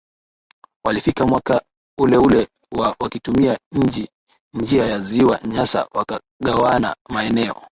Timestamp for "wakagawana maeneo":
5.93-7.61